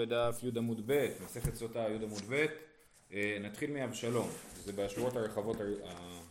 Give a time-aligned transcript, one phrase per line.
[0.00, 2.46] בדף י עמוד ב', מסכת סוטה י עמוד ב',
[3.12, 4.28] אה, נתחיל מאבשלום,
[4.64, 5.56] זה בשורות הרחבות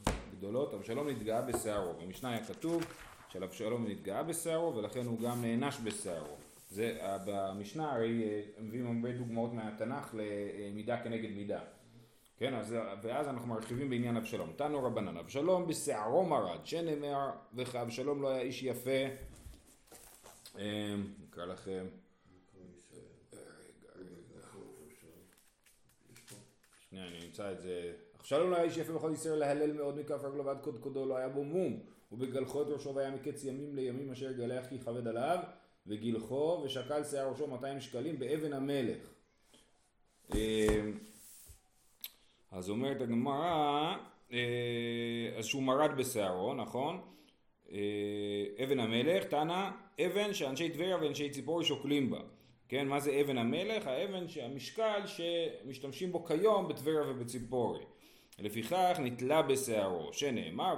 [0.05, 2.83] הגדולות, אבשלום נתגאה בשערו, במשנה היה כתוב
[3.29, 6.35] שעל אבשלום נתגאה בשערו ולכן הוא גם נענש בשערו.
[6.69, 11.59] זה במשנה הרי אה, מביאים הרבה דוגמאות מהתנ"ך למידה כנגד מידה.
[12.37, 14.51] כן, אז, ואז אנחנו מרחיבים בעניין אבשלום.
[14.55, 19.05] תנו רבנן, אבשלום בשערו מרד, שנאמר וכאבשלום לא היה איש יפה.
[20.59, 21.85] אה, נקרא לכם
[26.95, 27.91] שנייה, אני אמצא את זה.
[28.19, 31.29] אבשלום לא היה איש יפה בכל ישראל להלל מאוד מכף רגלו ועד קודקודו לא היה
[31.29, 31.79] בו מום
[32.11, 35.37] ובגלחו את ראשו והיה מקץ ימים לימים אשר גלח כי כבד עליו
[35.87, 38.97] וגילחו ושקל שיער ראשו 200 שקלים באבן המלך.
[40.35, 40.81] אה,
[42.51, 43.95] אז אומרת הגמרא,
[44.31, 44.39] אה,
[45.37, 47.01] אז שהוא מרד בשערו, נכון?
[47.71, 49.69] אה, אבן המלך, תנא,
[50.05, 52.19] אבן שאנשי טבריה ואנשי ציפורי שוקלים בה.
[52.67, 53.87] כן, מה זה אבן המלך?
[53.87, 57.83] האבן שהמשקל שמשתמשים בו כיום בטבריה ובציפורי.
[58.39, 60.75] לפיכך נתלה בשערו, שנאמר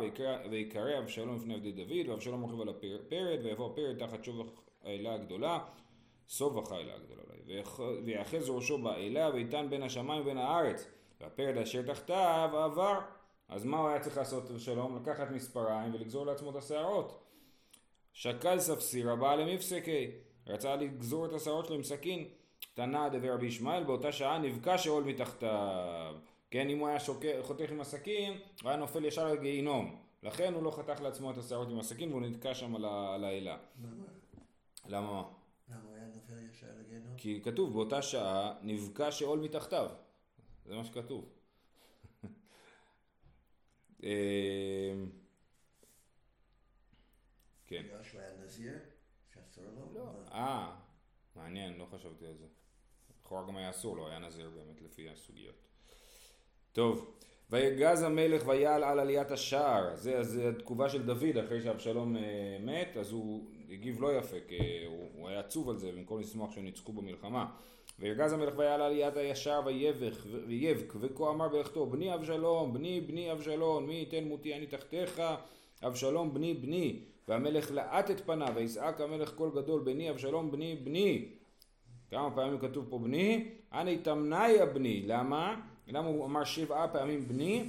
[0.52, 4.52] ויקרא אבשלום לפני עבדי דוד ואבשלום רוכב על הפרד ויבוא הפרד תחת שוב
[4.83, 5.59] האלה הגדולה
[6.30, 7.21] סובך האלה הגדולה
[8.05, 10.88] ויאחז ראשו באלה ויתן בין השמיים ובין הארץ
[11.21, 12.99] והפרד אשר תחתיו עבר
[13.49, 14.95] אז מה הוא היה צריך לעשות אבשלום?
[14.95, 17.23] לקחת מספריים ולגזור לעצמו את השערות
[18.13, 20.11] שקל ספסירה בא למפסקי
[20.47, 22.27] רצה לגזור את השערות שלו עם סכין,
[22.73, 26.15] תנא דבר רבי ישמעאל, באותה שעה נבקע שאול מתחתיו.
[26.51, 30.01] כן, אם הוא היה שוקר, חותך עם הסכין, הוא היה נופל ישר לגיהינום.
[30.23, 32.85] לכן הוא לא חתך לעצמו את השערות עם הסכין והוא נתקע שם על
[33.23, 33.57] האלה.
[33.83, 34.05] למה?
[34.85, 35.23] למה?
[35.69, 37.13] למה הוא היה נופל ישר לגיהינום?
[37.17, 39.89] כי כתוב באותה שעה נבקע שאול מתחתיו.
[40.65, 41.29] זה מה שכתוב.
[44.03, 44.09] אמ,
[47.67, 47.83] כן.
[47.83, 48.73] בגלל שהוא היה נזיר?
[49.95, 50.02] לא.
[50.03, 50.11] מה?
[50.31, 50.72] אה,
[51.36, 52.45] מעניין, לא חשבתי על זה.
[53.09, 55.55] לכאורה גם היה אסור לו, היה נזיר באמת לפי הסוגיות.
[56.72, 57.16] טוב,
[57.49, 62.98] ויגז המלך ויעל על עליית השער, זה, זה התגובה של דוד אחרי שאבשלום אה, מת,
[62.98, 66.64] אז הוא הגיב לא יפה, כי הוא, הוא היה עצוב על זה במקום לשמוח שהם
[66.64, 67.45] ניצחו במלחמה.
[67.99, 73.31] ויגז המלך ויעל על עליית הישר ויבך ויבק וכה אמר בלכתו בני אבשלום בני בני
[73.31, 75.21] אבשלום מי ייתן מותי אני תחתיך
[75.83, 81.26] אבשלום בני בני והמלך לאט את פניו ויזעק המלך קול גדול בני אבשלום בני בני
[82.11, 83.49] כמה פעמים כתוב פה בני?
[83.73, 85.61] אני תמניה בני למה?
[85.87, 87.64] למה הוא אמר שבעה פעמים בני?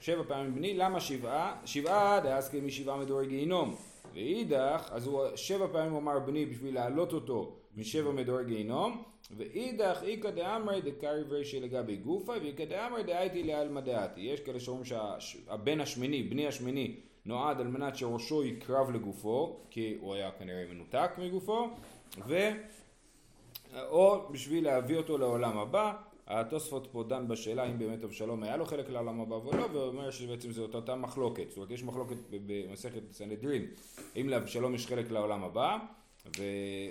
[0.00, 1.60] שבע פעמים בני למה שבעה?
[1.64, 3.74] שבעה דאסקי משבעה מדורי גיהינום
[4.14, 9.02] ואידך אז הוא שבע פעמים אמר בני בשביל להעלות אותו משבע מדורי גיהינום
[9.36, 14.84] ואידך איכא דאמרי דקריב רישי לגבי גופי ואיכא דאמרי דאייתי לעלמא דעתי יש כאלה שאומרים
[15.18, 16.96] שהבן השמיני, בני השמיני
[17.26, 21.70] נועד על מנת שראשו יקרב לגופו כי הוא היה כנראה מנותק מגופו
[22.26, 22.50] ו...
[23.74, 25.92] או בשביל להביא אותו לעולם הבא
[26.26, 30.10] התוספות פה דן בשאלה אם באמת אבשלום היה לו חלק לעולם הבא או לא ואומר
[30.10, 31.44] שבעצם זו אותה מחלוקת.
[31.48, 33.66] זאת אומרת יש מחלוקת במסכת סנהדרין
[34.20, 35.78] אם לאבשלום יש חלק לעולם הבא
[36.38, 36.42] ו...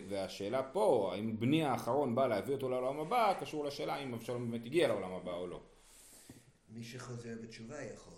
[0.09, 4.65] והשאלה פה האם בני האחרון בא להביא אותו לעולם הבא קשור לשאלה אם אבשלום באמת
[4.65, 5.59] הגיע לעולם הבא או לא.
[6.69, 8.13] מי שחוזר בתשובה יכול,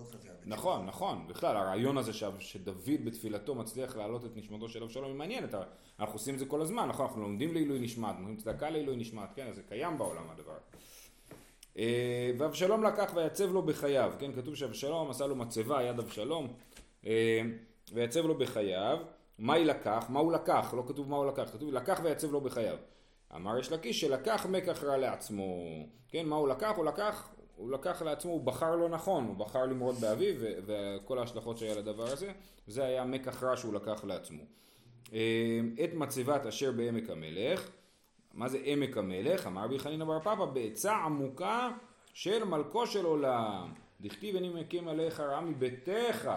[0.00, 0.56] לא חזר בתשובה.
[0.56, 5.14] נכון, נכון, בכלל הרעיון הזה ש- שדוד בתפילתו מצליח להעלות את נשמתו של אבשלום היא
[5.14, 5.54] מעניינת,
[6.00, 9.28] אנחנו עושים את זה כל הזמן, נכון, אנחנו לומדים לעילוי נשמת, נותנים צדקה לעילוי נשמת,
[9.34, 10.56] כן, זה קיים בעולם הדבר.
[11.78, 16.48] אה, ואבשלום לקח ויצב לו בחייו, כן, כתוב שאבשלום עשה לו מצבה, יד אבשלום,
[17.06, 17.42] אה,
[17.92, 18.98] ויצב לו בחייו,
[19.38, 20.06] מה היא לקח?
[20.08, 20.74] מה הוא לקח?
[20.76, 22.76] לא כתוב מה הוא לקח, כתוב לקח ויצב לו בחייו.
[23.34, 25.64] אמר יש לקיש שלקח מקח רע לעצמו,
[26.08, 26.72] כן, מה הוא לקח?
[26.76, 27.28] הוא לקח,
[27.60, 31.74] הוא לקח לעצמו, הוא בחר לא נכון, הוא בחר למרוד באביו ו- וכל ההשלכות שהיה
[31.74, 32.32] לדבר הזה,
[32.66, 34.42] זה היה מקח רע שהוא לקח לעצמו.
[35.12, 37.70] אה, את מצבת אשר בעמק המלך,
[38.34, 39.46] מה זה עמק המלך?
[39.46, 41.70] אמר רבי חנינא בר פפא בעצה עמוקה
[42.14, 43.72] של מלכו של עולם.
[44.00, 46.30] דכתיב אני מקים עליך רעה מביתך.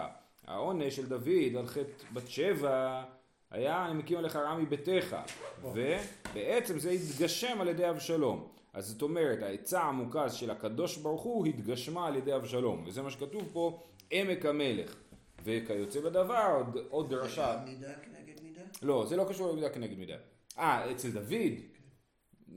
[0.48, 3.04] העונש של דוד על חטא בת שבע
[3.52, 5.16] היה אני מקים עליך רעה מביתך.
[5.62, 8.48] ובעצם זה התגשם על ידי אבשלום.
[8.74, 12.84] אז זאת אומרת העצה העמוקה של הקדוש ברוך הוא התגשמה על ידי אבשלום.
[12.88, 14.96] וזה מה שכתוב פה עמק המלך.
[15.44, 17.64] וכיוצא בדבר עוד, עוד דרשה.
[17.66, 18.62] מידה כנגד מידה?
[18.82, 20.16] לא, זה לא קשור למידה כנגד מידה.
[20.58, 21.54] אה, אצל דוד?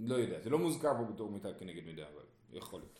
[0.00, 2.22] לא יודע, זה לא מוזכר פה בתור מידה כנגד מידה, אבל
[2.58, 2.98] יכול להיות.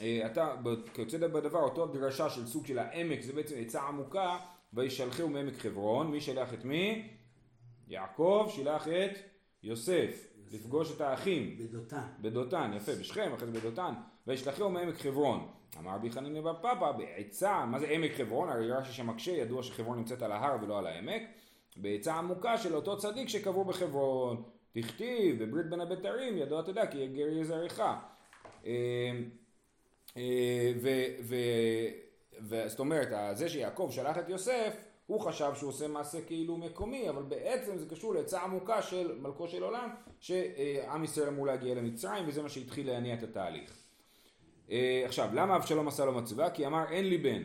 [0.00, 0.54] אה, אתה,
[0.94, 4.38] כיוצא בדבר, אותו דרשה של סוג של העמק, זה בעצם עצה עמוקה,
[4.72, 7.08] וישלחהו מעמק חברון, מי שלח את מי?
[7.88, 9.18] יעקב שילח את
[9.62, 11.58] יוסף, לפגוש את האחים.
[11.58, 12.06] בדותן.
[12.20, 13.94] בדותן, יפה, בשכם, אחרי זה בדותן,
[14.26, 15.48] וישלחהו מעמק חברון.
[15.78, 18.48] אמר רבי חנינא בר פפא, בעצה, מה זה עמק חברון?
[18.48, 21.22] הרי רש"י שם מקשה, ידוע שחברון נמצאת על ההר ולא על העמק.
[21.76, 24.42] בעצה עמוקה של אותו צדיק שקבור בחברון.
[24.72, 27.80] תכתיב בברית בין הבתרים ידוע תדע כי גר יהיה זרעך.
[27.80, 28.72] אה,
[30.16, 30.72] אה,
[32.40, 34.76] וזאת אומרת, זה שיעקב שלח את יוסף,
[35.08, 39.48] הוא חשב שהוא עושה מעשה כאילו מקומי, אבל בעצם זה קשור לעצה עמוקה של מלכו
[39.48, 39.90] של עולם,
[40.20, 43.76] שעם ישראל אמור להגיע למצרים, וזה מה שהתחיל להניע את התהליך.
[44.70, 46.50] אה, עכשיו, למה אבשלום עשה לו מצווה?
[46.50, 47.42] כי אמר אין לי בן.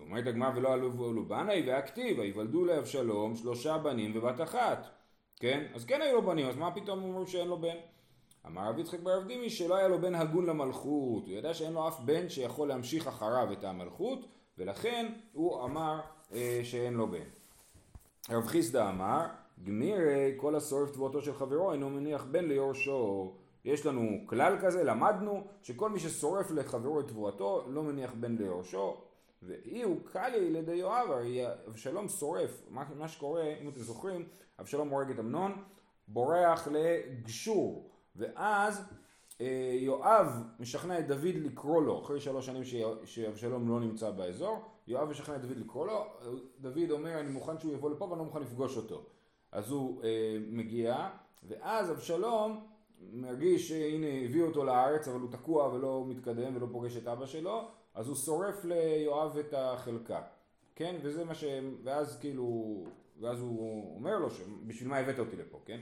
[0.00, 4.86] אומרת הגמרא ולא עלו בנאי והכתיב, ויוולדו לאבשלום שלושה בנים ובת אחת.
[5.36, 5.66] כן?
[5.74, 7.76] אז כן היו לו בנים, אז מה פתאום אומרים שאין לו בן?
[8.46, 11.88] אמר רבי יצחק בר אבדימי שלא היה לו בן הגון למלכות, הוא ידע שאין לו
[11.88, 14.28] אף בן שיכול להמשיך אחריו את המלכות,
[14.58, 16.00] ולכן הוא אמר
[16.62, 17.24] שאין לו בן.
[18.30, 19.26] רב חיסדא אמר,
[19.64, 23.32] גמירי כל השורף תבואתו של חברו אינו מניח בן ליורשו.
[23.64, 28.96] יש לנו כלל כזה, למדנו, שכל מי ששורף לחברו את תבואתו לא מניח בן ליורשו,
[29.42, 34.28] ואי הוא קליה לידי יואב, הרי אבשלום שורף, מה, מה שקורה, אם אתם זוכרים,
[34.60, 35.52] אבשלום הורג את אמנון,
[36.08, 38.82] בורח לגשור, ואז
[39.40, 42.62] אה, יואב משכנע את דוד לקרוא לו, אחרי שלוש שנים
[43.04, 44.58] שאבשלום לא נמצא באזור,
[44.90, 46.04] יואב משכנע את דוד לקרוא לו,
[46.60, 49.04] דוד אומר אני מוכן שהוא יבוא לפה ואני לא מוכן לפגוש אותו.
[49.52, 51.08] אז הוא אה, מגיע,
[51.48, 52.66] ואז אבשלום
[53.12, 57.68] מרגיש שהנה הביאו אותו לארץ אבל הוא תקוע ולא מתקדם ולא פוגש את אבא שלו,
[57.94, 60.22] אז הוא שורף ליואב את החלקה,
[60.74, 60.96] כן?
[61.02, 61.44] וזה מה ש...
[61.82, 62.76] ואז כאילו,
[63.20, 64.28] ואז הוא אומר לו,
[64.66, 65.80] בשביל מה הבאת אותי לפה, כן?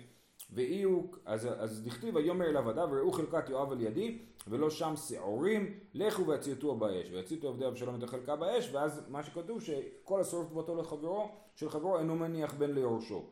[0.50, 4.94] ואי הוא, אז, אז דכתיב ויאמר אליו עדיו וראו חלקת יואב על ידי ולא שם
[5.08, 7.10] שעורים לכו והציתוה באש.
[7.12, 11.98] והציתו עבדי אבשלום את החלקה באש ואז מה שכתוב שכל השורף תבואתו לחברו של חברו
[11.98, 13.24] אינו מניח בן ליורשו.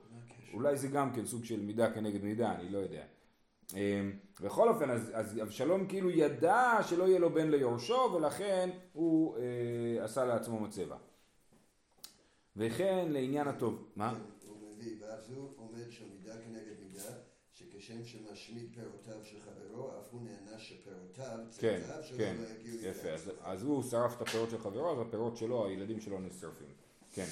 [0.53, 3.03] אולי זה גם כן סוג של מידה כנגד מידה אני לא יודע.
[3.75, 9.37] אמ, בכל אופן אז, אז אבשלום כאילו ידע שלא יהיה לו בן ליורשו ולכן הוא
[9.37, 10.97] אה, עשה לעצמו מצבה.
[12.57, 13.85] וכן לעניין הטוב.
[13.97, 14.15] מה?
[14.76, 16.76] מביא ואז הוא עומד שם מידה כנגד
[17.87, 21.81] כשם שמשמיד פירותיו של חברו, אף הוא נענש שפירותיו, כן,
[22.17, 26.19] כן, יפה, אז, אז הוא שרף את הפירות של חברו, אז הפירות שלו, הילדים שלו
[26.20, 26.69] נשרפים,
[27.12, 27.26] כן.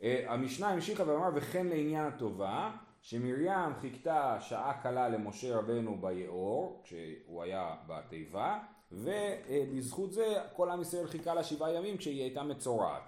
[0.00, 7.42] Uh, המשנה המשיכה ואמר וכן לעניין הטובה, שמרים חיכתה שעה קלה למשה רבנו ביאור, כשהוא
[7.42, 8.58] היה בתיבה,
[8.92, 13.02] ובזכות זה כל עם ישראל חיכה לה שבעה ימים כשהיא הייתה מצורעת.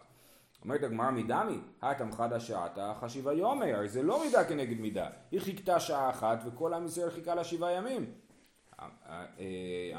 [0.62, 5.08] אומרת הגמרא מדמי, האטם חדא שעתה חשיבה יומי, הרי זה לא מידה כנגד מידה.
[5.30, 8.12] היא חיכתה שעה אחת וכל עם ישראל חיכה לה שבעה ימים.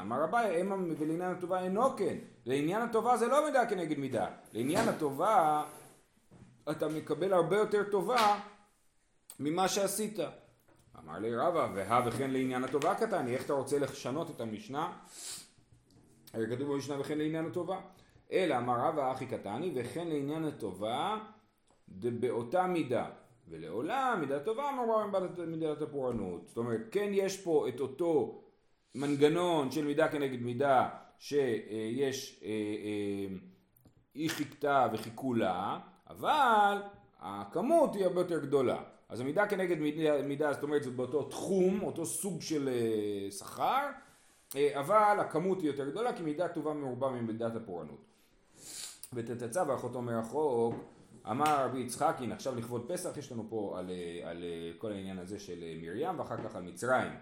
[0.00, 2.16] אמר רבי, המה ולעניין הטובה אינו כן.
[2.46, 4.26] לעניין הטובה זה לא מידה כנגד מידה.
[4.52, 5.64] לעניין הטובה
[6.70, 8.40] אתה מקבל הרבה יותר טובה
[9.40, 10.18] ממה שעשית.
[10.98, 14.92] אמר לי רבא, והא וכן לעניין הטובה קטן, איך אתה רוצה לשנות את המשנה?
[16.32, 17.80] הרי כתוב במשנה וכן לעניין הטובה.
[18.32, 21.18] אלא אמר רבא אחי קטני וכן לעניין הטובה
[21.88, 23.06] באותה מידה.
[23.50, 26.48] ולעולם מידת טובה אמר מידת הפורענות.
[26.48, 28.42] זאת אומרת כן יש פה את אותו
[28.94, 30.88] מנגנון של מידה כנגד מידה
[31.18, 33.36] שיש אה, אה,
[34.14, 35.78] היא חיכתה וחיכו לה
[36.10, 36.78] אבל
[37.20, 38.82] הכמות היא הרבה יותר גדולה.
[39.08, 43.86] אז המידה כנגד מידה, מידה זאת אומרת זה באותו תחום אותו סוג של אה, שכר
[44.74, 48.09] אבל הכמות היא יותר גדולה כי מידה טובה מרובה ממידת הפורענות
[49.14, 50.74] ותתצב ואחותו מרחוק.
[51.30, 53.90] אמר רבי יצחקין עכשיו לכבוד פסח יש לנו פה על,
[54.24, 54.44] על
[54.78, 57.12] כל העניין הזה של מרים ואחר כך על מצרים.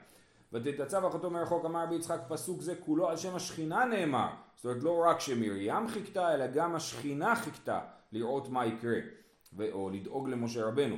[0.52, 4.28] ותתצב אחותו מרחוק אמר רבי יצחק פסוק זה כולו על שם השכינה נאמר.
[4.56, 7.80] זאת אומרת לא רק שמרים חיכתה אלא גם השכינה חיכתה
[8.12, 8.98] לראות מה יקרה
[9.72, 10.96] או לדאוג למשה רבנו.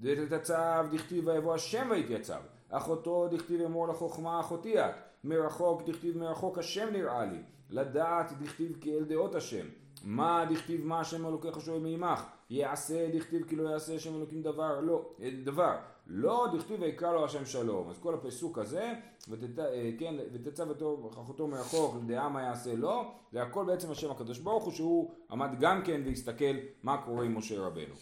[0.00, 6.88] ותתצב דכתיב ויבוא השם ויתייצב אחותו דכתיב אמור לחוכמה אחותי את מרחוק דכתיב מרחוק השם
[6.92, 9.66] נראה לי לדעת דכתיב כי אל דעות השם.
[10.04, 12.24] מה דכתיב מה השם אלוקיך שואל מעמך?
[12.50, 14.80] יעשה דכתיב כי לא יעשה השם אלוקים דבר?
[14.80, 15.10] לא
[15.44, 15.76] דבר.
[16.06, 17.90] לא דכתיב ויקרא לו השם שלום.
[17.90, 18.92] אז כל הפסוק הזה
[19.28, 20.64] ותת, אה, כן, ותצא
[21.06, 25.50] וחכותו מרחוק לדעה מה יעשה לו זה הכל בעצם השם הקדוש ברוך הוא שהוא עמד
[25.60, 27.94] גם כן והסתכל מה קורה עם משה רבנו.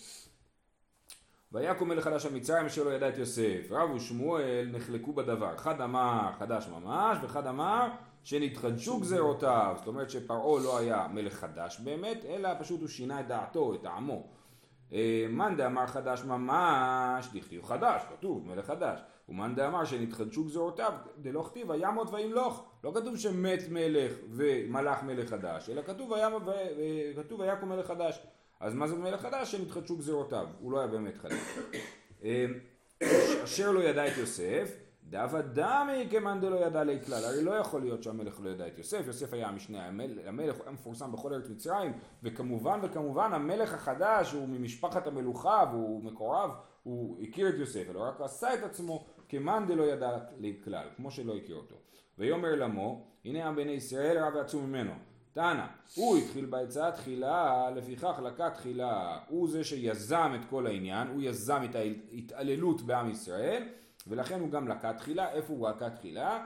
[1.52, 3.66] ויקום מלך חדש המצרים אשר לא ידע את יוסף.
[3.70, 5.54] רב ושמואל נחלקו בדבר.
[5.54, 7.88] אחד אמר חדש ממש ואחד אמר
[8.28, 13.28] שנתחדשו גזרותיו, זאת אומרת שפרעה לא היה מלך חדש באמת, אלא פשוט הוא שינה את
[13.28, 14.26] דעתו, את טעמו.
[14.92, 19.00] אה, מאן דאמר חדש ממש, דכתיב חדש, כתוב מלך חדש.
[19.28, 22.64] ומאן דאמר שנתחדשו גזרותיו, דלא כתיב וימות וימלוך.
[22.84, 26.12] לא כתוב שמת מלך ומלך מלך חדש, אלא כתוב
[27.16, 28.20] כתוב ויקום מלך חדש.
[28.60, 29.52] אז מה זה מלך חדש?
[29.52, 30.46] שנתחדשו גזרותיו.
[30.60, 31.58] הוא לא היה באמת חדש.
[32.24, 32.46] אה,
[33.44, 37.80] אשר לא ידע את יוסף דאבה דמי כמאן דלא ידע לי כלל, הרי לא יכול
[37.80, 41.92] להיות שהמלך לא ידע את יוסף, יוסף היה המשנה, המלך היה מפורסם בכל ארץ מצרים,
[42.22, 46.50] וכמובן וכמובן המלך החדש הוא ממשפחת המלוכה והוא מקורב,
[46.82, 51.36] הוא הכיר את יוסף, אלא רק עשה את עצמו כמאן דלא ידע לכלל, כמו שלא
[51.36, 51.76] הכיר אותו.
[52.18, 54.92] ויאמר למו, הנה עם בני ישראל רב ועצום ממנו.
[55.32, 59.18] תנא, הוא התחיל בעצה תחילה, לפיכך לקה תחילה.
[59.28, 63.68] הוא זה שיזם את כל העניין, הוא יזם את ההתעללות בעם ישראל,
[64.08, 65.32] ולכן הוא גם לקה תחילה.
[65.32, 66.44] איפה הוא לקה תחילה?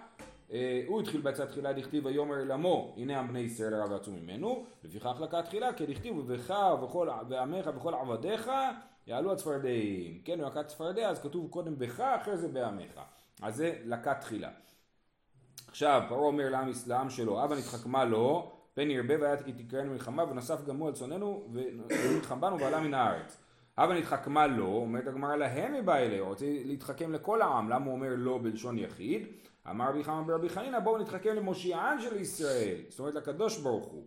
[0.53, 4.65] אה, הוא התחיל בעצה תחילה דכתיב ויאמר למו הנה עם בני ישראל הרב ועצום ממנו.
[4.85, 6.55] לפיכך לקה תחילה כי דכתיב ובך
[7.29, 8.51] ועמך וכל עבדיך
[9.07, 10.21] יעלו הצפרדעים.
[10.25, 13.01] כן הוא לקה צפרדע אז כתוב קודם בך אחרי זה בעמך.
[13.43, 14.51] אז זה לקה תחילה.
[15.69, 20.65] עכשיו פרעה אומר לעם, לעם שלו הבה נתחכמה לו פן ירבה והיה תקראנו מלחמה ונוסף
[20.65, 23.42] גם הוא על צוננו ונלחם בנו ועלה מן הארץ
[23.79, 28.09] הבה נתחכמה לו אומרת הגמרא להם אליה הוא רוצה להתחכם לכל העם למה הוא אומר
[28.17, 29.27] לא בלשון יחיד
[29.71, 34.07] אמר רבי חמא ברבי חנינא בואו נתחכם למושיען של ישראל, זאת אומרת לקדוש ברוך הוא.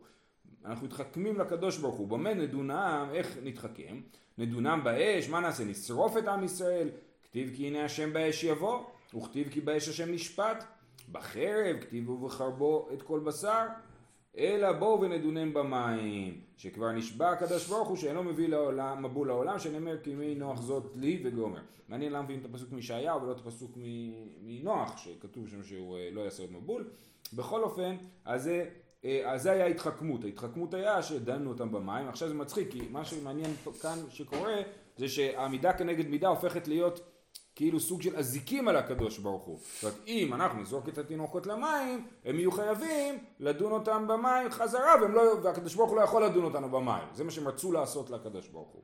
[0.65, 4.01] אנחנו מתחכמים לקדוש ברוך הוא, במה נדונם, איך נתחכם?
[4.37, 5.63] נדונם באש, מה נעשה?
[5.63, 6.89] נשרוף את עם ישראל?
[7.23, 8.83] כתיב כי הנה השם באש יבוא,
[9.17, 10.63] וכתיב כי באש השם נשפט.
[11.11, 13.65] בחרב, כתיב ובחרבו את כל בשר.
[14.37, 19.97] אלא בואו ונדונם במים, שכבר נשבע הקדוש ברוך הוא שאינו מביא לעולם, מבול לעולם, שנאמר
[20.03, 21.59] כי מי נוח זאת לי וגומר.
[21.89, 23.77] מעניין למה מביאים את הפסוק מישעיהו ולא את הפסוק
[24.41, 26.87] מנוח, שכתוב שם שהוא אה, לא יעשה עוד מבול.
[27.33, 28.65] בכל אופן, אז זה,
[29.05, 33.05] אה, אז זה היה התחכמות, ההתחכמות היה שדנו אותם במים, עכשיו זה מצחיק, כי מה
[33.05, 33.51] שמעניין
[33.81, 34.55] כאן שקורה,
[34.97, 36.99] זה שהעמידה כנגד מידה הופכת להיות
[37.55, 39.59] כאילו סוג של אזיקים על הקדוש ברוך הוא.
[39.59, 44.95] זאת אומרת, אם אנחנו נזרוק את התינוקות למים, הם יהיו חייבים לדון אותם במים חזרה,
[44.97, 47.03] לא, והקדוש ברוך הוא לא יכול לדון אותנו במים.
[47.13, 48.81] זה מה שהם רצו לעשות לקדוש ברוך הוא.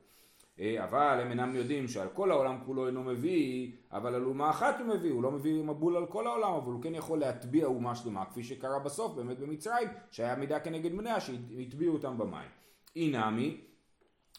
[0.60, 4.80] אה, אבל הם אינם יודעים שעל כל העולם כולו אינו מביא, אבל על אומה אחת
[4.80, 7.96] הוא מביא, הוא לא מביא מבול על כל העולם, אבל הוא כן יכול להטביע אומה
[7.96, 12.50] שלמה, כפי שקרה בסוף באמת במצרים, שהיה מידה כנגד בניה שהטביעו אותם במים.
[12.96, 13.62] אינמי,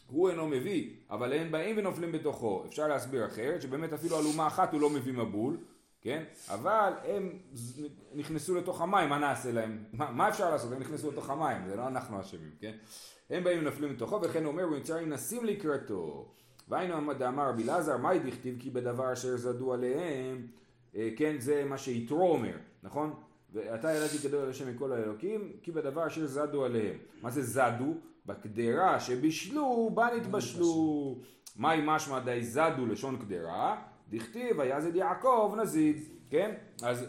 [0.07, 2.63] הוא אינו מביא, אבל הם באים ונופלים בתוכו.
[2.65, 5.57] אפשר להסביר אחרת, שבאמת אפילו על אומה אחת הוא לא מביא מבול,
[6.01, 6.23] כן?
[6.49, 7.39] אבל הם
[8.13, 9.83] נכנסו לתוך המים, מה נעשה להם?
[9.93, 10.71] מה, מה אפשר לעשות?
[10.71, 12.73] הם נכנסו לתוך המים, זה לא אנחנו אשמים, כן?
[13.29, 16.31] הם באים ונופלים לתוכו, וכן אומר, ומצרים נסים לקראתו.
[16.67, 20.47] והיינו דאמר רבי אלעזר, מהי דכתיב כי בדבר אשר זדו עליהם,
[20.95, 23.13] אה, כן, זה מה שיתרו אומר, נכון?
[23.53, 26.97] ואתה ידעתי גדול על השם מכל האלוקים, כי בדבר אשר זדו עליהם.
[27.21, 27.93] מה זה זדו?
[28.25, 31.15] בקדרה שבישלו, בה נתבשלו.
[31.55, 33.81] מהי משמע די זדו לשון קדרה?
[34.09, 35.97] דכתיב ויזד יעקב נזיד,
[36.29, 36.55] כן?
[36.83, 37.05] אז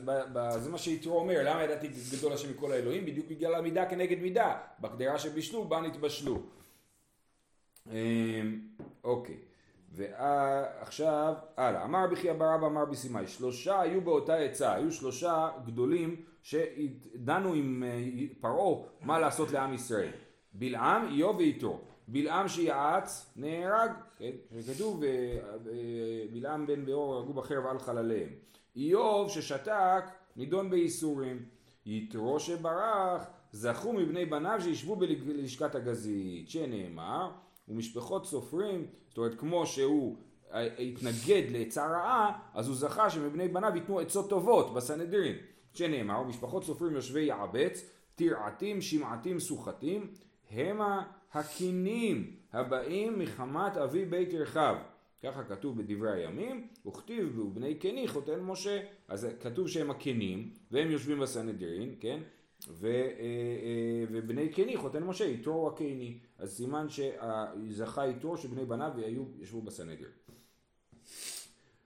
[0.58, 3.06] זה מה שיתרו אומר, למה ידעתי גדול השם מכל האלוהים?
[3.06, 4.56] בדיוק בגלל המידה כנגד מידה.
[4.80, 6.42] בקדרה שבישלו, בה נתבשלו.
[7.90, 8.60] אמ,
[9.04, 9.36] אוקיי.
[9.92, 16.16] ועכשיו, הלאה, אמר בכי אבא רבא אמר בסימאי, שלושה היו באותה עצה, היו שלושה גדולים
[16.42, 18.04] שדנו עם אה,
[18.40, 20.10] פרעה מה לעשות לעם ישראל.
[20.54, 21.78] בלעם, איוב ויתרו.
[22.08, 24.30] בלעם שיעץ נהרג, כן?
[24.74, 25.02] כתוב
[26.32, 28.28] בלעם בן באור הרגו בחרב על חלליהם.
[28.76, 30.04] איוב ששתק
[30.36, 31.42] נידון בייסורים.
[31.86, 37.30] יתרו שברח זכו מבני בניו שישבו בלשכת הגזית, שנאמר
[37.68, 40.16] ומשפחות סופרים, זאת אומרת כמו שהוא
[40.78, 45.36] התנגד לעצה רעה, אז הוא זכה שמבני בניו ייתנו עצות טובות בסנהדרין,
[45.72, 50.10] שנאמר ומשפחות סופרים יושבי יעבץ, תרעתים, שמעתים, סוחתים,
[50.54, 54.76] המה הקינים הבאים מחמת אבי בית רחב.
[55.22, 58.80] ככה כתוב בדברי הימים, וכתיב ובני קני חותן משה.
[59.08, 62.20] אז כתוב שהם הקנים, והם יושבים בסנהדרין, כן?
[62.68, 66.18] ו, אה, אה, ובני קני חותן משה, יתרו הקני.
[66.38, 70.12] אז סימן שזכה יתרו שבני בניו היו, ישבו בסנהדרין.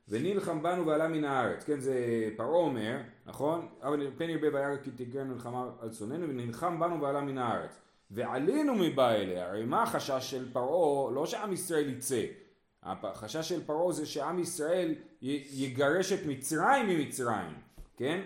[0.09, 2.97] ונלחם בנו ועלה מן הארץ, כן זה פרעה אומר,
[3.27, 3.69] נכון?
[3.83, 7.81] אבל פן ירבה וירא כי תגרנו מלחמה על צוננו ונלחם בנו ועלה מן הארץ.
[8.11, 11.11] ועלינו מבא אליה, הרי מה החשש של פרעה?
[11.11, 12.23] לא שעם ישראל יצא,
[12.83, 17.55] החשש של פרעה זה שעם ישראל יגרש את מצרים ממצרים,
[17.97, 18.21] כן?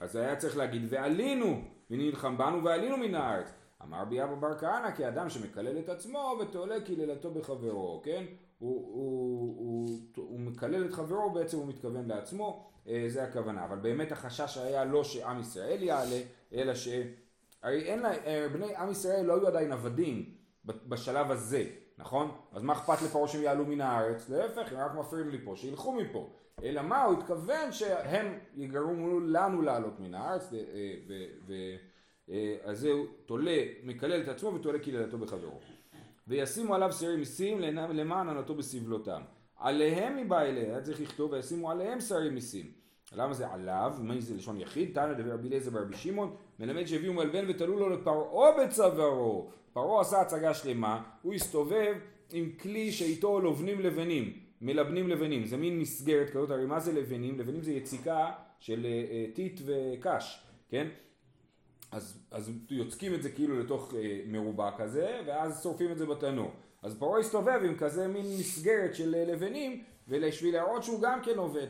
[0.00, 1.60] אז היה צריך להגיד ועלינו
[1.90, 3.52] ונלחם בנו ועלינו מן הארץ.
[3.82, 8.24] אמר בי אבא בר כהנא כאדם שמקלל את עצמו ותולה קללתו בחברו, כן?
[8.58, 13.64] הוא, הוא, הוא, הוא מקלל את חברו, בעצם הוא מתכוון לעצמו, אה, זה הכוונה.
[13.64, 16.20] אבל באמת החשש היה לא שעם ישראל יעלה,
[16.52, 16.88] אלא ש...
[17.62, 20.24] הרי אין לה, אה, בני עם ישראל לא היו עדיין עבדים
[20.64, 21.64] בשלב הזה,
[21.98, 22.30] נכון?
[22.52, 24.28] אז מה אכפת לפרעה שהם יעלו מן הארץ?
[24.28, 26.30] להפך, הם רק מפריעים לי פה, שילכו מפה.
[26.62, 30.52] אלא מה, הוא התכוון שהם יגרמו לנו לעלות מן הארץ,
[31.46, 35.60] ואז זהו, תולה, מקלל את עצמו ותולה קללתו בחברו.
[36.28, 39.22] וישימו עליו שרי מיסים למען ענתו בסבלותם.
[39.56, 42.81] עליהם מבא אליה, היה צריך לכתוב וישימו עליהם שרי מיסים.
[43.14, 43.94] למה זה עליו?
[44.00, 44.94] מה זה לשון יחיד?
[44.94, 49.50] תנא דבר רבי אליעזר ברבי שמעון, מלמד שהביאו מלבן ותלו לו לפרעה בצווארו.
[49.72, 51.94] פרעה עשה הצגה שלמה, הוא הסתובב
[52.32, 54.32] עם כלי שאיתו לובנים לבנים.
[54.60, 57.38] מלבנים לבנים, זה מין מסגרת כזאת, הרי מה זה לבנים?
[57.38, 60.88] לבנים זה יציקה של אה, טיט וקש, כן?
[61.90, 66.50] אז, אז יוצקים את זה כאילו לתוך אה, מרובע כזה, ואז שורפים את זה בתנור.
[66.82, 71.38] אז פרעה הסתובב עם כזה מין מסגרת של אה, לבנים, ובשביל להראות שהוא גם כן
[71.38, 71.66] עובד.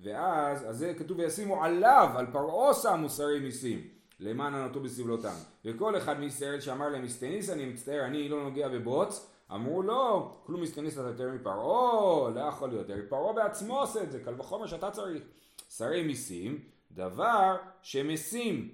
[0.00, 3.88] ואז, אז זה כתוב וישימו עליו, על פרעה שמו שרי מיסים,
[4.20, 5.34] למען ענתו בסבלותם.
[5.64, 10.62] וכל אחד מישראל שאמר להם מסטניס, אני מצטער, אני לא נוגע בבוץ, אמרו לו, כלום
[10.62, 14.90] מסטניס אתה יותר מפרעה, לא יכול להיות, פרעה בעצמו עושה את זה, קל וחומר שאתה
[14.90, 15.22] צריך.
[15.70, 16.58] שרי מיסים,
[16.92, 18.68] דבר שמשים.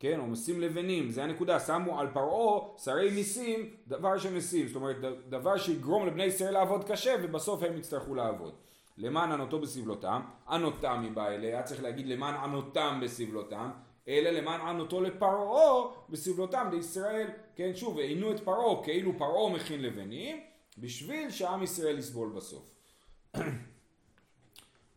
[0.00, 4.96] כן, או משים לבנים, זה הנקודה, שמו על פרעה שרי מיסים, דבר שמשים, זאת אומרת
[5.28, 8.54] דבר שיגרום לבני ישראל לעבוד קשה ובסוף הם יצטרכו לעבוד.
[8.98, 13.70] למען ענותו בסבלותם, ענותם היא באה אליה, צריך להגיד למען ענותם בסבלותם,
[14.08, 17.26] אלא למען ענותו לפרעה בסבלותם לישראל,
[17.56, 20.40] כן שוב, עינו את פרעה כאילו פרעה מכין לבנים,
[20.78, 22.74] בשביל שעם ישראל יסבול בסוף.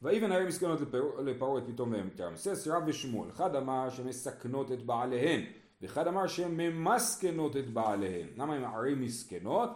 [0.02, 0.80] ויבן הרי מסכנות
[1.26, 5.42] לפרעה את פתאום מהם תרמסס רב ושמואל אחד אמר שמסכנות את בעליהן
[5.82, 9.70] ואחד אמר שהן ממסכנות את בעליהן למה הן ערי מסכנות?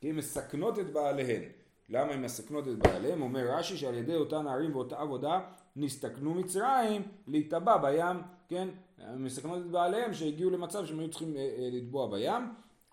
[0.00, 1.42] כי הן מסכנות את בעליהן
[1.88, 3.20] למה הן מסכנות את בעליהן?
[3.20, 5.40] אומר רש"י שעל ידי אותן הערים ואותה עבודה
[5.76, 8.68] נסתכנו מצרים להיטבע בים כן?
[8.98, 12.42] הן מסכנות את בעליהן שהגיעו למצב שהם היו צריכים אה, אה, לטבוע בים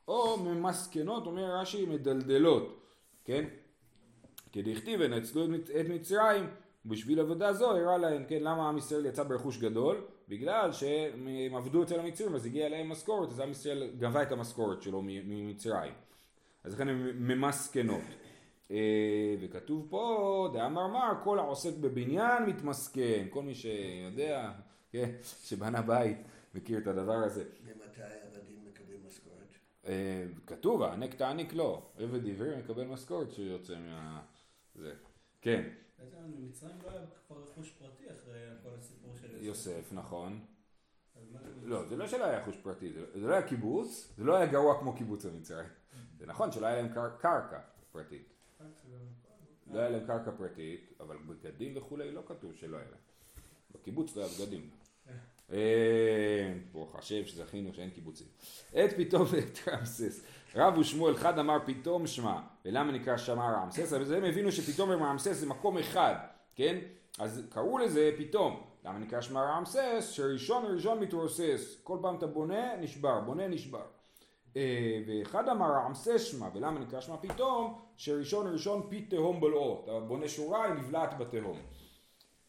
[0.08, 2.80] או ממסכנות אומר רש"י מדלדלות
[3.26, 3.46] כן?
[4.52, 6.48] כדכתיב ונצלו את מצרים
[6.86, 10.02] בשביל עבודה זו הראה להם, כן, למה עם ישראל יצא ברכוש גדול?
[10.30, 14.82] בגלל שהם עבדו אצל המצרים אז הגיעה להם משכורת אז עם ישראל גבה את המשכורת
[14.82, 15.94] שלו ממצרים
[16.64, 18.02] אז לכן הם ממסכנות
[19.40, 24.52] וכתוב פה דאמר מר כל העוסק בבניין מתמסכן כל מי שיודע
[24.92, 25.12] כן,
[25.44, 26.18] שבנה בית
[26.56, 29.48] מכיר את הדבר הזה ממתי עבדים מקבלים משכורת?
[29.86, 34.22] אה, כתוב הענק תעניק לא עבד עברי מקבל משכורת שיוצא מה...
[34.76, 34.94] זה
[35.42, 40.40] כן בעצם ממצרים לא היה כבר רכוש פרטי אחרי כל הסיפור של יוסף, נכון.
[41.64, 44.80] לא, זה לא שלא היה רכוש פרטי, זה לא היה קיבוץ, זה לא היה גרוע
[44.80, 45.70] כמו קיבוץ במצרים.
[46.18, 47.60] זה נכון שלא היה להם קרקע
[47.92, 48.33] פרטית.
[49.72, 53.00] לא היה להם קרקע פרטית, אבל בגדים וכולי לא כתוב שלא היה להם.
[53.72, 54.70] בקיבוץ לא היה בגדים.
[56.72, 58.28] ברוך השם שזכינו שאין קיבוצים.
[58.70, 60.26] את פתאום את רמסס.
[60.56, 63.94] רב ושמואל חד אמר פתאום שמע, ולמה נקרא שמע רמסס?
[63.94, 66.16] אבל הם הבינו שפתאום רמסס זה מקום אחד,
[66.56, 66.80] כן?
[67.20, 68.64] אז קראו לזה פתאום.
[68.86, 70.10] למה נקרא שמע רמסס?
[70.12, 71.78] שראשון ראשון מתרוסס.
[71.84, 73.86] כל פעם אתה בונה, נשבר, בונה, נשבר.
[74.58, 77.80] אה, ואחד אמר רמסס שמע, ולמה נקרא שמע פתאום?
[77.98, 79.82] שראשון ראשון פי תהום בלעו.
[79.84, 81.58] אתה בונה שורה, היא נבלעת בתהום.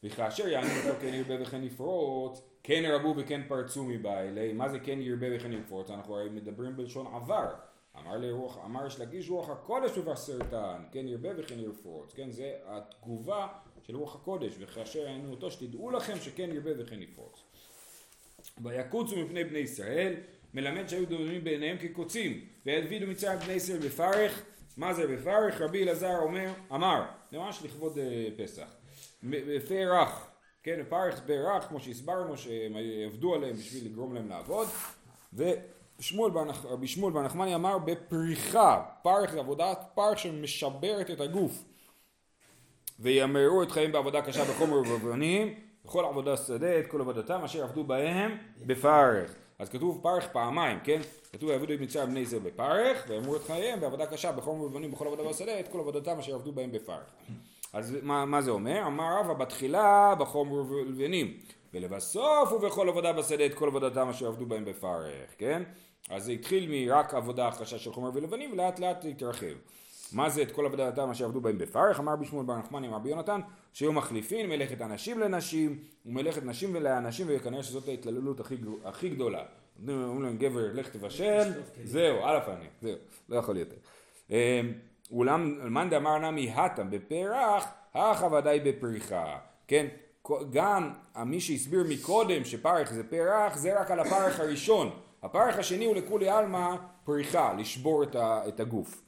[0.03, 5.01] וכאשר יענו אותו כן ירבה וכן יפרוץ, כן ירבו וכן פרצו מבעלי, מה זה כן
[5.01, 5.90] ירבה וכן יפרוץ?
[5.90, 7.55] אנחנו הרי מדברים בלשון עבר.
[7.99, 12.53] אמר לי רוח, אמר יש להגיש רוח הקודש ובסרטן, כן ירבה וכן יפרוץ, כן זה
[12.67, 13.49] התגובה
[13.83, 17.45] של רוח הקודש, וכאשר היינו אותו שתדעו לכם שכן ירבה וכן יפרוץ.
[18.62, 20.14] ויקוצו מפני בני ישראל,
[20.55, 24.43] מלמד שהיו דומים בעיניהם כקוצים, והדבידו מצעד בני ישראל בפרך,
[24.77, 25.61] מה זה בפרך?
[25.61, 28.69] רבי אלעזר אומר, אמר, זה ממש לכבוד אה, פסח,
[29.23, 30.31] בפרח,
[30.62, 34.69] כן, פרך פרח, כמו שהסברנו שהם עבדו עליהם בשביל לגרום להם לעבוד,
[35.35, 35.45] ו...
[36.01, 36.33] שמואל
[36.64, 41.64] רבי שמואל בר נחמני אמר בפריחה, פרך זה עבודת פרך שמשברת את הגוף.
[43.01, 47.85] וימרו את חיים בעבודה קשה בחומר ובבנים בכל עבודה שדה את כל עבודתם אשר עבדו
[47.85, 48.37] בהם
[48.67, 51.01] בפרך אז כתוב פרך פעמיים כן
[51.33, 55.07] כתוב יעבדו את מצרים בני ישראל בפרך ויאמרו את חייהם בעבודה קשה בחומר ובבנים בכל
[55.07, 57.14] עבודה בשדה את כל עבודתם אשר עבדו בהם בפרך
[57.73, 58.87] אז מה, מה זה אומר?
[58.87, 61.37] אמר רבא בתחילה בחומר ובבנים
[61.75, 65.62] ולבסוף ובכל עבודה בשדה את כל עבודתם אשר עבדו בהם בפרך, כן?
[66.11, 69.55] אז זה התחיל מרק עבודה החשש של חומר ולבנים ולאט לאט התרחב.
[70.12, 72.01] מה זה את כל עבודתם אשר עבדו בהם בפרך?
[72.01, 73.40] אמר בשמואל בר נחמני עם רבי יונתן
[73.73, 79.43] שהיו מחליפים מלאכת אנשים לנשים ומלאכת נשים ולאנשים וכנראה שזאת ההתעללות הכי, הכי גדולה.
[79.88, 81.53] אומרים להם גבר לך תבשל,
[81.85, 82.97] זהו, על הפנים, זהו,
[83.29, 83.77] לא יכול יותר.
[84.31, 84.37] אמ,
[85.11, 89.38] אולם מאן דאמר נמי הטם בפרח, הכה ודאי בפריחה,
[89.69, 89.87] כן?
[90.53, 90.93] גם
[91.27, 94.90] מי שהסביר מקודם שפרך זה פרח, זה רק על הפרך הראשון.
[95.23, 98.05] הפרך השני הוא לכולי עלמא פריחה, לשבור
[98.49, 99.04] את הגוף.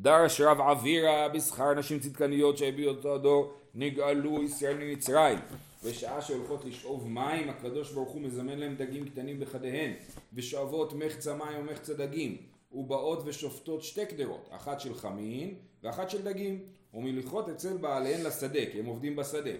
[0.00, 5.38] דרש רב עבירה בשכר נשים צדקניות שהביאו אותו הדור נגאלו ישראל ממצרים
[5.84, 9.92] בשעה שהולכות לשאוב מים הקדוש ברוך הוא מזמן להם דגים קטנים בחדיהן
[10.32, 12.36] ושואבות מחצה מים ומחצה דגים
[12.72, 16.60] ובאות ושופטות שתי קדרות אחת של חמין ואחת של דגים
[16.94, 19.50] ומליכות אצל בעליהן לשדה, כי הם עובדים בשדה,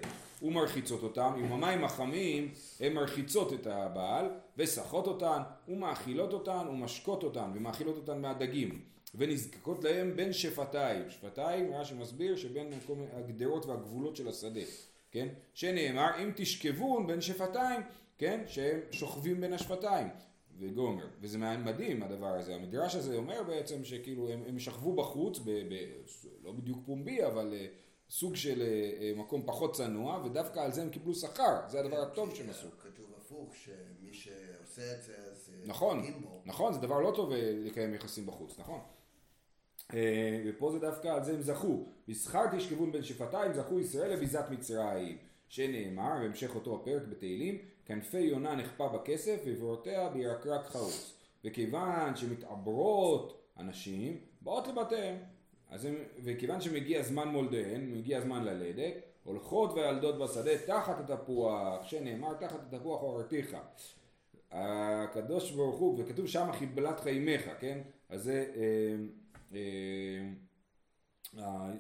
[0.43, 2.49] ומרחיצות אותם, עם המים החמים
[2.81, 4.27] הן מרחיצות את הבעל,
[4.59, 8.96] ושחות אותן, ומאכילות אותן, ומשקות אותן, ומאכילות אותן מהדגים.
[9.17, 11.11] ונזקקות להם בין שפתיים.
[11.11, 12.73] שפתיים, רש"י מסביר שבין
[13.13, 14.61] הגדרות והגבולות של השדה,
[15.11, 15.29] כן?
[15.55, 17.81] שנאמר אם תשכבון בין שפתיים,
[18.19, 18.45] כן?
[18.47, 20.09] שהם שוכבים בין השפתיים.
[20.59, 21.07] וגומר.
[21.21, 22.55] וזה מדהים הדבר הזה.
[22.55, 25.75] המדרש הזה אומר בעצם שכאילו הם, הם שכבו בחוץ, ב, ב,
[26.45, 30.91] לא בדיוק פומבי, אבל uh, סוג של uh, מקום פחות צנוע, ודווקא על זה הם
[30.91, 31.69] קיבלו שכר.
[31.69, 32.69] זה הדבר הטוב שהם עשו.
[32.83, 36.03] כתוב הפוך, שמי שעושה את זה, אז נכון.
[36.45, 38.81] נכון, זה דבר לא טוב לקיים יחסים בחוץ, נכון.
[39.95, 41.87] אה, ופה זה דווקא על זה הם זכו.
[42.09, 45.17] בשכר תשכבון בין שפתיים זכו ישראל לביזת מצרים.
[45.49, 51.15] שנאמר, בהמשך אותו הפרק בתהילים, כנפי יונה נחפה בכסף ובורותיה בירקרק חרוץ.
[51.45, 55.17] וכיוון שמתעברות הנשים, באות לבתיהם.
[56.25, 58.95] וכיוון שמגיע זמן מולדיהן, מגיע זמן ללדת,
[59.25, 63.57] הולכות וילדות בשדה תחת התפוח, שנאמר תחת התפוח הורתיך.
[64.51, 67.79] הקדוש ברוך הוא, וכתוב שם חיבלת חיימך, כן?
[68.09, 68.97] אז זה אה,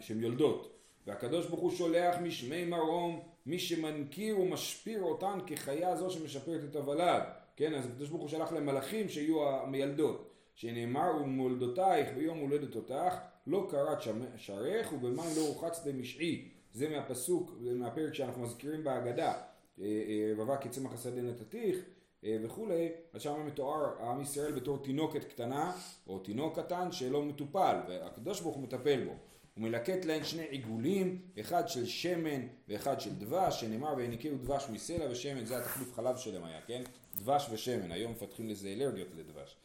[0.00, 0.72] שהן יולדות.
[1.06, 7.22] והקדוש ברוך הוא שולח משמי מרום, מי שמנקיר ומשפיר אותן כחיה זו שמשפרת את הוולד.
[7.56, 10.32] כן, אז הקדוש ברוך הוא שלח להם מלאכים שיהיו המילדות.
[10.54, 13.14] שנאמר ומולדותייך ביום הולדת אותך
[13.46, 13.98] לא קראת
[14.36, 16.48] שרך ובמים לא רוחצת משעי.
[16.72, 19.32] זה מהפסוק, זה מהפרק שאנחנו מזכירים בהגדה.
[19.80, 21.82] אה, אה, רבבה כצמח השדה נתתיך אה,
[22.24, 25.72] וכולי, אז שם מתואר עם ישראל בתור תינוקת קטנה
[26.06, 29.10] או תינוק קטן שלא מטופל והקדוש ברוך הוא מטפל בו.
[29.54, 35.10] הוא מלקט להן שני עיגולים, אחד של שמן ואחד של דבש, שנאמר והניקהו דבש מסלע
[35.10, 36.82] ושמן, זה התחליף חלב שלהם היה, כן?
[37.16, 39.56] דבש ושמן, היום מפתחים לזה אלרגיות לדבש.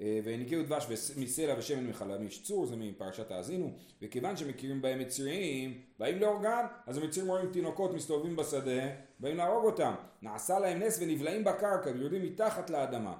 [0.00, 6.18] אה, והניקהו דבש מסלע ושמן מחלמיש צור, זה מפרשת האזינו, וכיוון שמכירים בהם מצריים, באים
[6.18, 8.82] להורגם, אז המצרים רואים תינוקות מסתובבים בשדה,
[9.20, 9.94] באים להרוג אותם.
[10.22, 13.14] נעשה להם נס ונבלעים בקרקע, ויורדים מתחת לאדמה.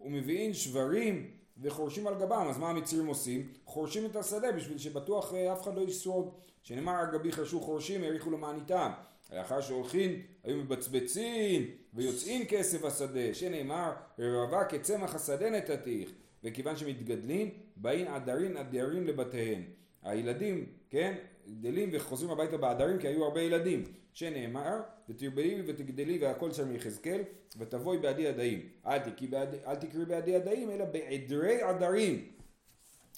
[0.00, 1.30] ומביאים שברים
[1.62, 3.52] וחורשים על גבם, אז מה המצרים עושים?
[3.64, 6.30] חורשים את השדה בשביל שבטוח אה, אף אחד לא ישרוד.
[6.62, 8.90] שנאמר על גבי חרשו חורשים, האריכו למעניתם.
[9.32, 16.10] לאחר שהולכים, היו מבצבצים ויוצאים כסף השדה, שנאמר, רבבה כצמח השדה נתתיך.
[16.44, 19.62] וכיוון שמתגדלים, באים עדרים עדרים לבתיהם.
[20.02, 21.14] הילדים, כן,
[21.48, 23.84] גדלים וחוזרים הביתה בעדרים כי היו הרבה ילדים.
[24.12, 27.20] שנאמר, ותרבלי ותגדלי והכל שם מיחזקאל,
[27.58, 28.68] ותבואי בעדי הדאים.
[28.86, 28.98] אל
[29.30, 32.28] בעדי, אל תקראי בעדי הדאים, אלא בעדרי עדרים.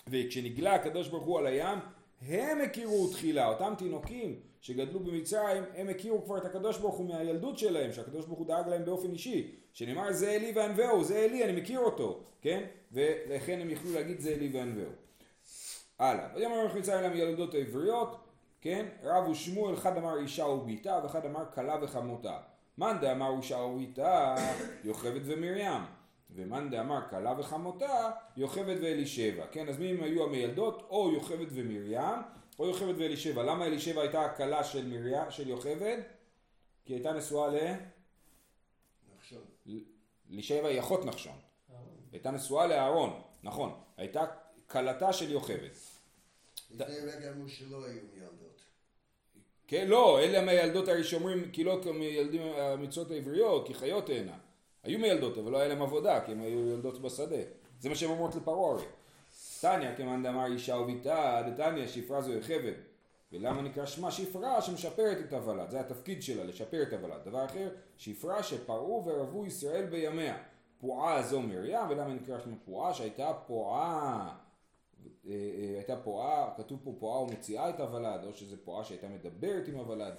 [0.09, 1.79] וכשנגלה הקדוש ברוך הוא על הים,
[2.26, 7.59] הם הכירו תחילה, אותם תינוקים שגדלו במצרים, הם הכירו כבר את הקדוש ברוך הוא מהילדות
[7.59, 11.61] שלהם, שהקדוש ברוך הוא דאג להם באופן אישי, שנאמר זה אלי וענווהו, זה אלי, אני
[11.61, 12.64] מכיר אותו, כן?
[12.92, 14.90] ולכן הם יכלו להגיד זה אלי וענווהו.
[15.98, 18.16] הלאה, ויאמר מלך מצרים להם ילדות העבריות,
[18.61, 18.87] כן?
[19.02, 22.38] רב ושמואל, אחד אמר אישה וביתה, ואחד אמר כלה וחמותה.
[22.78, 24.35] מאן דאמר אישה וביתה,
[24.85, 25.83] יוכבד ומרים.
[26.38, 29.46] ומאן דאמר כלה וחמותה, יוכבד ואלישבע.
[29.46, 30.87] כן, אז מי הם היו המילדות?
[30.90, 32.18] או יוכבד ומרים,
[32.59, 33.42] או יוכבד ואלישבע.
[33.42, 34.94] למה אלישבע הייתה הכלה של
[35.31, 35.98] של יוכבד?
[36.85, 37.57] כי הייתה נשואה ל...
[39.16, 39.42] נחשון.
[40.31, 41.37] אלישבע היא אחות נחשון.
[42.12, 43.81] הייתה נשואה לאהרון, נכון.
[43.96, 44.24] הייתה
[44.66, 45.68] כלתה של יוכבד.
[46.70, 48.62] לפני רגע אמרו שלא היו מיילדות.
[49.66, 54.38] כן, לא, אלה מהילדות הרי שאומרים כי לא כמילדים המצוות העבריות, כי חיות הנה.
[54.88, 57.37] היו מיילדות, אבל לא היה להם עבודה, כי הם היו יולדות בשדה.
[57.81, 58.85] זה מה שהן אומרות לפרעה הרי.
[59.61, 62.72] תניא, כמאן דאמר אישה וביתה, דתניא, שפרה זו יוכבד.
[63.33, 67.24] ולמה נקרא שמה שפרה שמשפרת את הוולד, זה התפקיד שלה, לשפר את הוולד.
[67.24, 70.37] דבר אחר, שפרה שפרעו ורבו ישראל בימיה.
[70.81, 72.94] פועה זו מרים, ולמה נקרא שמה פועה?
[72.94, 74.29] שהייתה פועה,
[75.27, 79.68] אה, אה, הייתה פועה, כתוב פה פועה ומציעה את הוולד, או שזה פועה שהייתה מדברת
[79.68, 80.14] עם הוולד.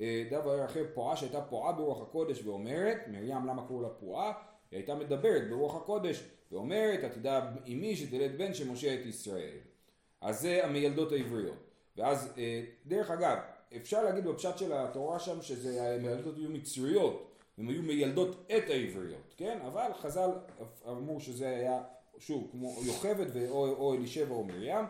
[0.00, 4.32] אה, דבר אחר, פועה שהייתה פועה ברוח הקודש ואומרת, מרים למה קראו לה פועה?
[4.70, 9.56] היא הייתה מדברת ברוח הקודש ואומרת, עתידה אמי שתלד בן שמשה את ישראל.
[10.20, 11.56] אז זה המילדות העבריות.
[11.96, 13.38] ואז, אה, דרך אגב,
[13.76, 17.24] אפשר להגיד בפשט של התורה שם שזה המילדות היו מצריות,
[17.58, 19.58] הן היו מילדות את העבריות, כן?
[19.66, 20.30] אבל חז"ל
[20.88, 21.82] אמרו שזה היה,
[22.18, 24.84] שוב, כמו יוכבד ו- או, אלישבע או מרים.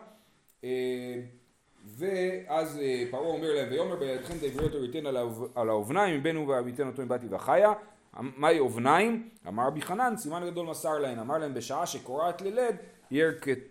[1.97, 6.47] ואז אה, פרעה אומר להם, ויאמר בידכם את העבריות הוריתן על האוב- על האובניים, מבנו
[6.47, 7.73] ואביתן אותו מבתי וחיה.
[8.37, 9.29] מהי אובניים?
[9.47, 11.19] אמר רבי חנן, סימן גדול מסר להן.
[11.19, 12.75] אמר להם, בשעה שקורעת ללד,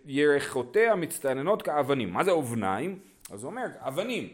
[0.07, 2.11] ירחותיה מצטננות כאבנים.
[2.13, 2.99] מה זה אובניים?
[3.31, 4.29] אז הוא אומר, אבנים.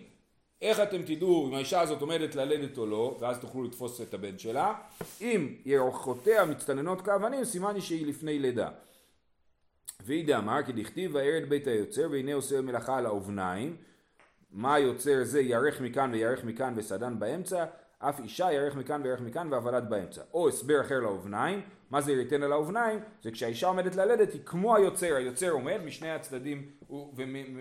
[0.63, 4.39] איך אתם תדעו אם האישה הזאת עומדת ללדת או לא, ואז תוכלו לתפוס את הבן
[4.39, 4.75] שלה.
[5.21, 8.69] אם ירחותיה מצטננות כאבנים, סימן היא שהיא לפני לידה.
[10.01, 13.77] והיא דאמר כי דכתיב וירד בית היוצר והנה עושה מלאכה על האובניים
[14.51, 17.65] מה יוצר זה ירך מכאן וירך מכאן וסדן באמצע
[18.09, 20.23] אף אישה ירך מכאן וירך מכאן והוולד באמצע.
[20.35, 22.99] או הסבר אחר לאובניים, מה זה ייתן על האובניים?
[23.23, 26.71] זה כשהאישה עומדת ללדת היא כמו היוצר, היוצר עומד משני הצדדים,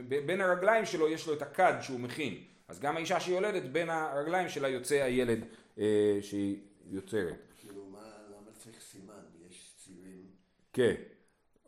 [0.07, 2.33] ובין הרגליים שלו יש לו את הכד שהוא מכין.
[2.67, 5.39] אז גם האישה שיולדת בין הרגליים שלה יוצא הילד
[5.79, 7.53] אה, שהיא יוצרת.
[7.57, 9.13] כאילו, מה, למה צריך סימן?
[9.49, 10.25] יש צירים.
[10.73, 10.93] כן,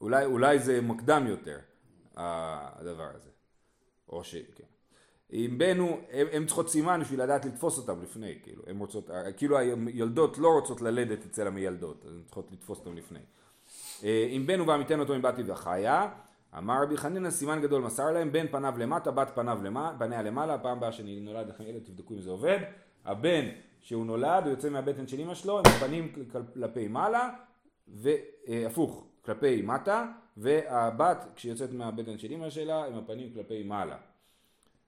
[0.05, 1.57] אולי, אולי זה מוקדם יותר,
[2.15, 3.29] הדבר הזה.
[4.09, 4.35] או ש...
[4.35, 4.63] כן.
[5.33, 5.99] אם בנו,
[6.31, 10.81] הן צריכות סימן בשביל לדעת לתפוס אותם לפני, כאילו, הן רוצות, כאילו היולדות לא רוצות
[10.81, 13.19] ללדת אצל המיילדות, אז הן צריכות לתפוס אותם לפני.
[14.03, 16.09] אה, אם בנו ועמיתן אותו עם בתי וחיה,
[16.57, 20.57] אמר רבי חנינא סימן גדול מסר להם, בן פניו למטה, בת פניו למעלה, פניה למעלה,
[20.57, 22.59] פעם הבאה שאני נולד לכם ילד תבדקו אם זה עובד,
[23.05, 23.45] הבן
[23.81, 26.11] שהוא נולד, הוא יוצא מהבטן של אמא שלו, עם הפנים
[26.53, 27.29] כלפי מעלה,
[27.87, 30.05] והפוך, כלפי מטה,
[30.37, 33.97] והבת כשהיא מהבטן של אמא שלה, עם הפנים כלפי מעלה.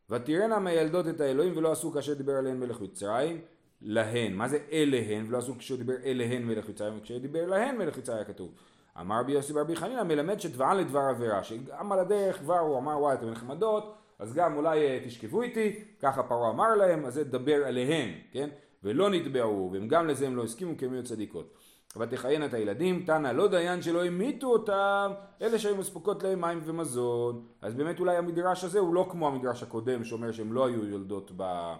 [0.09, 3.41] ותראינה מילדות את האלוהים ולא עשו כאשר דיבר עליהן מלך מצרים
[3.81, 4.33] להן.
[4.33, 5.25] מה זה אליהן?
[5.27, 8.51] ולא עשו כאשר דיבר אליהן מלך מצרים, וכאשר דיבר להן מלך מצרים היה כתוב.
[8.99, 12.99] אמר רבי יוסי ברבי חנינא מלמד שטבען לדבר עבירה, שגם על הדרך כבר הוא אמר
[12.99, 17.23] וואי אתם נחמדות, אז גם אולי אה, תשכבו איתי, ככה פרעה אמר להם, אז זה
[17.23, 18.49] דבר עליהן, כן?
[18.83, 21.57] ולא נתבעו, והם גם לזה הם לא הסכימו כי הם היו צדיקות.
[21.99, 27.45] ותחיין את הילדים, תנא לא דיין שלא המיתו אותם, אלה שהיו מספוקות להם מים ומזון.
[27.61, 31.31] אז באמת אולי המדרש הזה הוא לא כמו המדרש הקודם שאומר שהם לא היו יולדות
[31.37, 31.73] ב...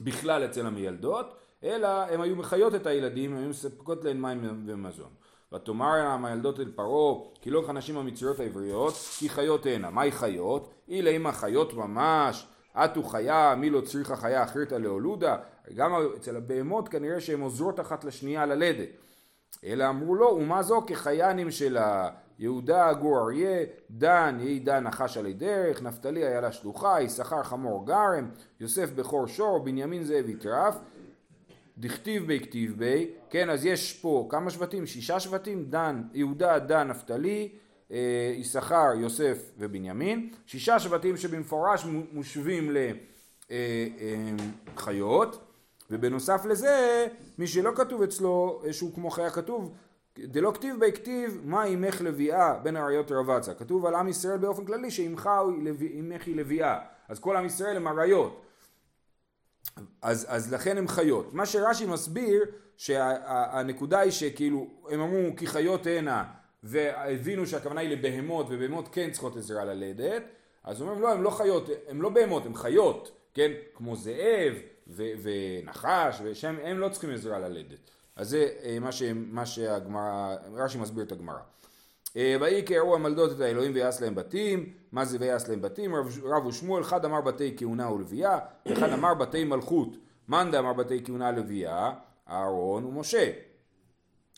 [0.00, 5.10] בכלל אצל המילדות, אלא הם היו מחיות את הילדים, הם היו מספקות להם מים ומזון.
[5.52, 9.90] ותאמר המילדות אל פרעה, כי לא כנשים המצריות העבריות, כי חיות הנה.
[9.90, 10.74] מהי חיות?
[10.88, 15.36] אילה אימה חיות ממש, אטו חיה, מי לא צריכה חיה אחריתה להולודה.
[15.74, 18.88] גם אצל הבהמות כנראה שהן עוזרות אחת לשנייה ללדת.
[19.64, 25.32] אלא אמרו לו, ומה זו כחיינים שלה, יהודה גור אריה, דן יהי דן נחש עלי
[25.32, 30.78] דרך, נפתלי היה לה שלוחה, יששכר חמור גרם, יוסף בכור שור, בנימין זאב יטרף,
[31.78, 34.86] דכתיב בי כתיב בי, כן אז יש פה כמה שבטים?
[34.86, 37.48] שישה שבטים, דן, יהודה, דן, נפתלי,
[37.92, 42.70] אה, יששכר, יוסף ובנימין, שישה שבטים שבמפורש מושבים
[44.76, 45.51] לחיות, אה, אה,
[45.92, 47.06] ובנוסף לזה,
[47.38, 49.74] מי שלא כתוב אצלו שהוא כמו חיה כתוב,
[50.18, 53.54] דלא כתיב בי כתיב מה אימך לביאה בין אריות רבצה.
[53.54, 55.30] כתוב על עם ישראל באופן כללי שאימך
[55.80, 56.78] אימך היא לביאה.
[57.08, 58.42] אז כל עם ישראל הם אריות.
[60.02, 61.34] אז, אז לכן הם חיות.
[61.34, 62.44] מה שרש"י מסביר
[62.76, 66.24] שהנקודה היא שכאילו הם אמרו כי חיות הנה
[66.62, 70.22] והבינו שהכוונה היא לבהמות ובהמות כן צריכות עזרה ללדת
[70.64, 74.54] אז אומרים לא הם לא חיות הם לא בהמות הם חיות כן כמו זאב
[74.94, 77.90] ונחש, ושם הם לא צריכים עזרה ללדת.
[78.16, 81.38] אז זה אה, מה, מה שהגמרא, רש"י מסביר את הגמרא.
[82.16, 85.94] אה, ויהי קראו המלדות את האלוהים ויעש להם בתים, מה זה ויעש להם בתים?
[86.24, 89.96] רב, ושמואל, אחד אמר בתי כהונה ולוויה, ואחד אמר בתי מלכות.
[90.28, 91.92] מאן דאמר בתי כהונה לוויה,
[92.28, 93.30] אהרון ומשה.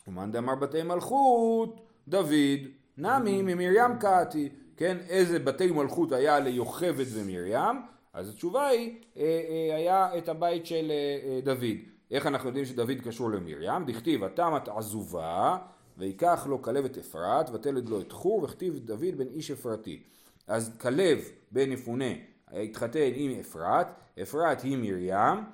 [0.09, 2.61] ומאן דאמר בתי מלכות, דוד,
[2.99, 4.49] נמי ממרים קאתי.
[4.77, 7.94] כן, איזה בתי מלכות היה ליוכבד ומרים?
[8.15, 11.77] אז התשובה היא, אה, אה, היה את הבית של אה, דוד.
[12.11, 13.85] איך אנחנו יודעים שדוד קשור למרים?
[13.87, 15.57] דכתיב, התמת עזובה,
[15.99, 20.03] ויקח לו כלב את אפרת, ותלד לו את חור, וכתיב דוד בן איש אפרתי.
[20.47, 21.19] אז כלב
[21.51, 22.05] בן יפונה
[22.53, 23.87] התחתן עם אפרת,
[24.23, 25.45] אפרת היא מרים,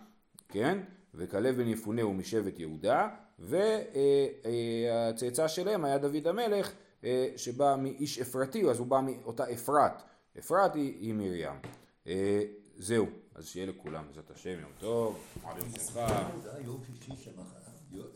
[0.49, 0.79] כן?
[1.15, 3.09] וכלב בן יפונה הוא משבט יהודה,
[4.45, 6.73] והצאצא שלהם היה דוד המלך,
[7.37, 10.03] שבא מאיש אפרתי, אז הוא בא מאותה אפרת.
[10.39, 11.80] אפרת היא, היא מרים.
[12.07, 12.43] אה,
[12.77, 15.19] זהו, אז שיהיה לכולם בעזרת השם יום טוב,
[15.59, 16.31] יום שמחה.